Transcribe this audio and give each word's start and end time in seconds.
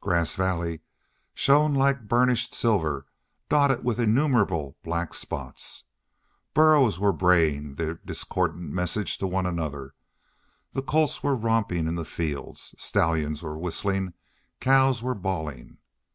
Grass 0.00 0.34
Valley 0.34 0.80
shone 1.34 1.74
like 1.74 2.08
burnished 2.08 2.54
silver 2.54 3.04
dotted 3.50 3.84
with 3.84 3.98
innumerable 4.00 4.78
black 4.82 5.12
spots. 5.12 5.84
Burros 6.54 6.98
were 6.98 7.12
braying 7.12 7.74
their 7.74 7.96
discordant 8.02 8.70
messages 8.72 9.18
to 9.18 9.26
one 9.26 9.44
another; 9.44 9.94
the 10.72 10.80
colts 10.80 11.22
were 11.22 11.36
romping 11.36 11.86
in 11.86 11.96
the 11.96 12.06
fields; 12.06 12.74
stallions 12.78 13.42
were 13.42 13.58
whistling; 13.58 14.14
cows 14.58 15.02
were 15.02 15.14
bawling. 15.14 15.76